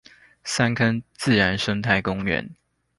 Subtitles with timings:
[0.43, 2.55] 三坑自然生態公園